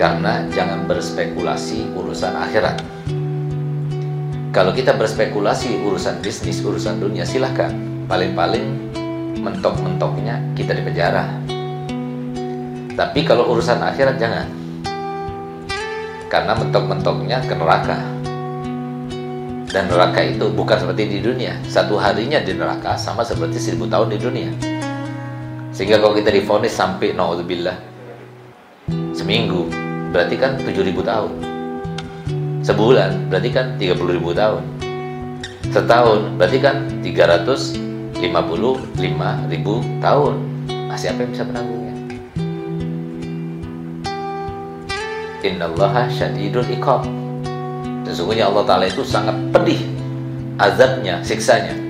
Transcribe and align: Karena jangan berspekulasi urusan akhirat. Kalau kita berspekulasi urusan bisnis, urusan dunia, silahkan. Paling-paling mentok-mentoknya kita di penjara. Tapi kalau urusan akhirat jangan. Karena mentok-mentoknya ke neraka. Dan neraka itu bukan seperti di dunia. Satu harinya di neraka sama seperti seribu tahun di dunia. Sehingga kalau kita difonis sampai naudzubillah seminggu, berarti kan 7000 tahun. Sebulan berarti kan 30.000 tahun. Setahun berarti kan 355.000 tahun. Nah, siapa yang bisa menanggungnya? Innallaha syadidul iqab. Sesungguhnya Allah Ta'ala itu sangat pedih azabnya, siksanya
Karena 0.00 0.48
jangan 0.48 0.88
berspekulasi 0.88 1.92
urusan 1.92 2.32
akhirat. 2.32 2.80
Kalau 4.48 4.72
kita 4.72 4.96
berspekulasi 4.96 5.76
urusan 5.84 6.24
bisnis, 6.24 6.64
urusan 6.64 7.04
dunia, 7.04 7.28
silahkan. 7.28 7.68
Paling-paling 8.08 8.96
mentok-mentoknya 9.44 10.56
kita 10.56 10.72
di 10.72 10.82
penjara. 10.88 11.28
Tapi 12.96 13.20
kalau 13.28 13.52
urusan 13.52 13.76
akhirat 13.76 14.16
jangan. 14.16 14.48
Karena 16.32 16.56
mentok-mentoknya 16.56 17.44
ke 17.44 17.52
neraka. 17.60 18.00
Dan 19.68 19.84
neraka 19.84 20.24
itu 20.24 20.48
bukan 20.48 20.80
seperti 20.80 21.12
di 21.12 21.18
dunia. 21.20 21.60
Satu 21.68 22.00
harinya 22.00 22.40
di 22.40 22.56
neraka 22.56 22.96
sama 22.96 23.20
seperti 23.20 23.60
seribu 23.60 23.84
tahun 23.84 24.16
di 24.16 24.18
dunia. 24.18 24.50
Sehingga 25.76 26.00
kalau 26.00 26.16
kita 26.16 26.32
difonis 26.32 26.72
sampai 26.72 27.12
naudzubillah 27.12 27.76
seminggu, 29.12 29.89
berarti 30.10 30.34
kan 30.38 30.58
7000 30.62 31.02
tahun. 31.02 31.32
Sebulan 32.60 33.32
berarti 33.32 33.50
kan 33.50 33.66
30.000 33.80 34.36
tahun. 34.36 34.62
Setahun 35.70 36.20
berarti 36.36 36.58
kan 36.60 36.76
355.000 37.02 40.02
tahun. 40.02 40.34
Nah, 40.68 40.98
siapa 40.98 41.22
yang 41.24 41.32
bisa 41.32 41.44
menanggungnya? 41.46 41.94
Innallaha 45.40 46.04
syadidul 46.12 46.68
iqab. 46.68 47.08
Sesungguhnya 48.04 48.50
Allah 48.50 48.66
Ta'ala 48.66 48.84
itu 48.90 49.06
sangat 49.06 49.38
pedih 49.54 49.78
azabnya, 50.58 51.22
siksanya 51.24 51.89